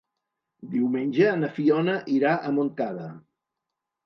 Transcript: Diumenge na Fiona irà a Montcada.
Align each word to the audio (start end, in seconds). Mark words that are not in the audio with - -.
Diumenge 0.71 1.33
na 1.41 1.49
Fiona 1.57 1.99
irà 2.15 2.33
a 2.49 2.55
Montcada. 2.57 3.07